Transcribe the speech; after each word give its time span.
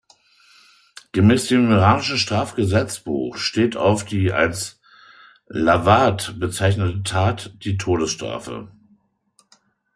Gemäß 1.11 1.45
dem 1.49 1.69
iranischen 1.69 2.17
Strafgesetzbuch 2.17 3.37
steht 3.37 3.77
auf 3.77 4.03
die 4.03 4.31
als 4.31 4.81
lavat 5.45 6.39
bezeichnete 6.39 7.03
Tat 7.03 7.53
die 7.63 7.77
Todesstrafe. 7.77 8.71